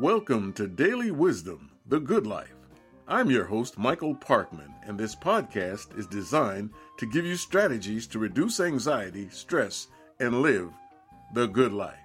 [0.00, 2.56] Welcome to Daily Wisdom, The Good Life.
[3.06, 8.18] I'm your host, Michael Parkman, and this podcast is designed to give you strategies to
[8.18, 9.86] reduce anxiety, stress,
[10.18, 10.70] and live
[11.32, 12.03] the good life.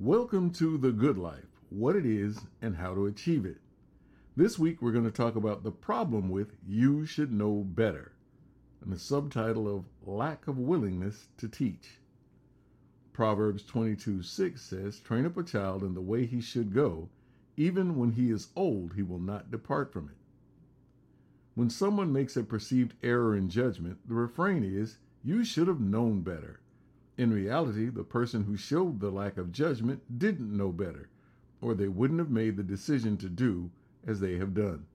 [0.00, 3.56] Welcome to The Good Life, what it is and how to achieve it.
[4.36, 8.12] This week we're going to talk about the problem with you should know better
[8.80, 11.98] and the subtitle of lack of willingness to teach.
[13.12, 17.08] Proverbs 22 6 says, Train up a child in the way he should go,
[17.56, 20.16] even when he is old, he will not depart from it.
[21.56, 26.20] When someone makes a perceived error in judgment, the refrain is, You should have known
[26.20, 26.60] better.
[27.18, 31.08] In reality, the person who showed the lack of judgment didn't know better,
[31.60, 33.72] or they wouldn't have made the decision to do
[34.06, 34.86] as they have done.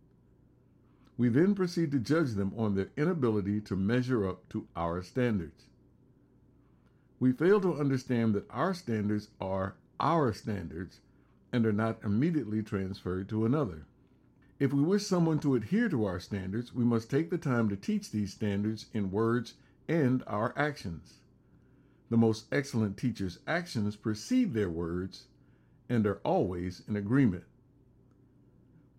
[1.18, 5.66] We then proceed to judge them on their inability to measure up to our standards.
[7.20, 11.02] We fail to understand that our standards are our standards
[11.52, 13.86] and are not immediately transferred to another.
[14.60, 17.76] If we wish someone to adhere to our standards, we must take the time to
[17.76, 19.56] teach these standards in words
[19.90, 21.20] and our actions.
[22.14, 25.26] The most excellent teachers' actions precede their words
[25.90, 27.46] and are always in agreement.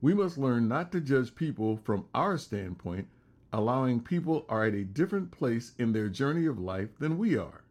[0.01, 3.07] We must learn not to judge people from our standpoint,
[3.53, 7.62] allowing people are at a different place in their journey of life than we are.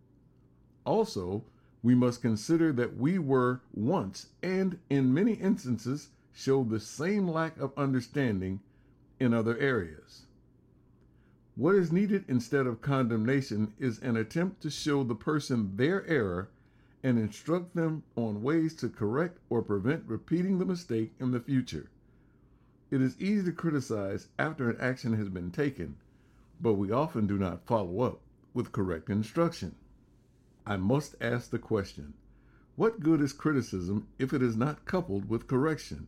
[0.86, 1.44] Also,
[1.82, 7.58] we must consider that we were once and in many instances showed the same lack
[7.58, 8.62] of understanding
[9.20, 10.26] in other areas.
[11.56, 16.50] What is needed instead of condemnation is an attempt to show the person their error
[17.04, 21.90] and instruct them on ways to correct or prevent repeating the mistake in the future.
[22.90, 25.98] It is easy to criticize after an action has been taken,
[26.60, 28.22] but we often do not follow up
[28.56, 29.76] with correct instruction.
[30.66, 32.14] I must ask the question
[32.76, 36.08] what good is criticism if it is not coupled with correction?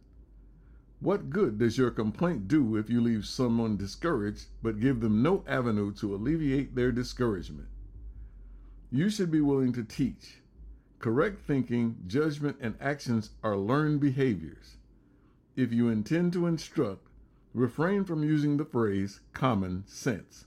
[1.01, 5.43] What good does your complaint do if you leave someone discouraged but give them no
[5.45, 7.67] avenue to alleviate their discouragement?
[8.91, 10.41] You should be willing to teach.
[10.99, 14.77] Correct thinking, judgment, and actions are learned behaviors.
[15.55, 17.07] If you intend to instruct,
[17.53, 20.45] refrain from using the phrase common sense.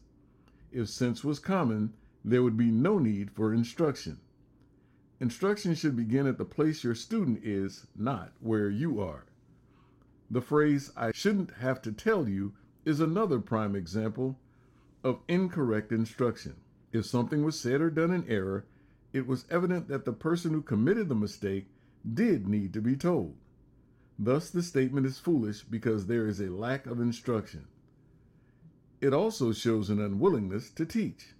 [0.72, 1.92] If sense was common,
[2.24, 4.18] there would be no need for instruction.
[5.20, 9.27] Instruction should begin at the place your student is, not where you are.
[10.30, 12.52] The phrase, I shouldn't have to tell you,
[12.84, 14.38] is another prime example
[15.02, 16.56] of incorrect instruction.
[16.92, 18.66] If something was said or done in error,
[19.12, 21.68] it was evident that the person who committed the mistake
[22.14, 23.36] did need to be told.
[24.18, 27.66] Thus, the statement is foolish because there is a lack of instruction.
[29.00, 31.34] It also shows an unwillingness to teach.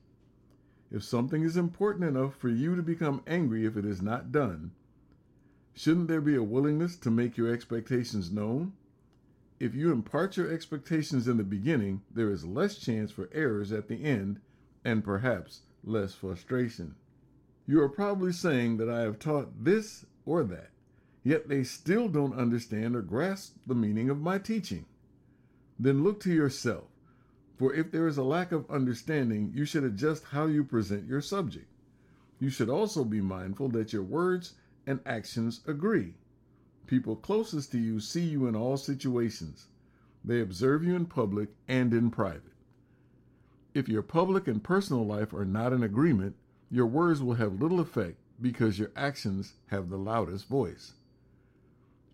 [0.91, 4.71] If something is important enough for you to become angry if it is not done,
[5.79, 8.73] shouldn't there be a willingness to make your expectations known?
[9.61, 13.87] If you impart your expectations in the beginning, there is less chance for errors at
[13.87, 14.41] the end
[14.85, 16.97] and perhaps less frustration.
[17.65, 20.71] You are probably saying that I have taught this or that,
[21.23, 24.85] yet they still don't understand or grasp the meaning of my teaching.
[25.79, 26.89] Then look to yourself,
[27.57, 31.21] for if there is a lack of understanding, you should adjust how you present your
[31.21, 31.69] subject.
[32.41, 34.55] You should also be mindful that your words
[34.89, 36.15] and actions agree.
[36.87, 39.67] People closest to you see you in all situations.
[40.25, 42.55] They observe you in public and in private.
[43.75, 46.37] If your public and personal life are not in agreement,
[46.71, 50.95] your words will have little effect because your actions have the loudest voice.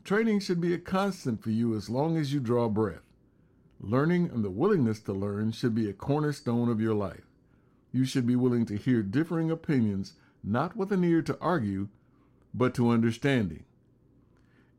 [0.03, 3.07] Training should be a constant for you as long as you draw breath.
[3.79, 7.31] Learning and the willingness to learn should be a cornerstone of your life.
[7.93, 11.89] You should be willing to hear differing opinions, not with an ear to argue,
[12.55, 13.65] but to understanding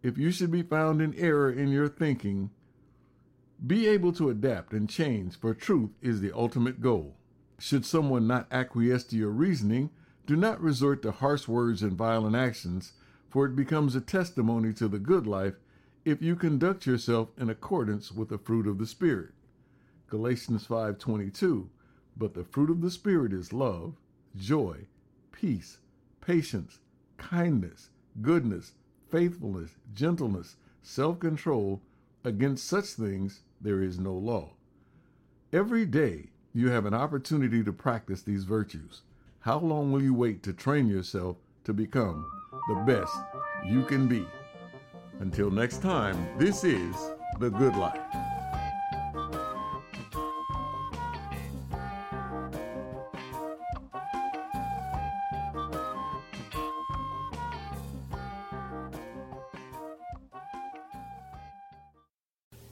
[0.06, 2.51] if you should be found in error in your thinking,
[3.66, 7.16] be able to adapt and change, for truth is the ultimate goal.
[7.57, 9.89] Should someone not acquiesce to your reasoning,
[10.27, 12.94] do not resort to harsh words and violent actions,
[13.31, 15.56] for it becomes a testimony to the good life
[16.06, 19.33] if you conduct yourself in accordance with the fruit of the Spirit.
[20.06, 21.68] Galatians 5:22
[22.16, 23.95] But the fruit of the Spirit is love,
[24.36, 24.86] joy,
[25.31, 25.80] peace,
[26.22, 26.80] patience,
[27.30, 27.89] kindness,
[28.22, 28.74] goodness,
[29.10, 31.81] faithfulness, gentleness, self control.
[32.24, 34.54] Against such things there is no law.
[35.54, 39.01] Every day you have an opportunity to practice these virtues.
[39.39, 42.25] How long will you wait to train yourself to become
[42.68, 43.16] the best
[43.66, 44.25] you can be?
[45.19, 46.95] Until next time, this is
[47.39, 48.34] The Good Life.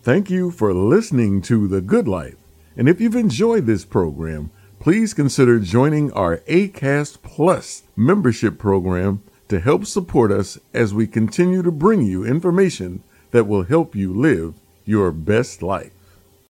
[0.04, 2.36] Thank you for listening to The Good Life.
[2.76, 4.52] And if you've enjoyed this program,
[4.82, 11.62] please consider joining our ACAST Plus membership program to help support us as we continue
[11.62, 13.02] to bring you information
[13.32, 15.94] that will help you live your best life.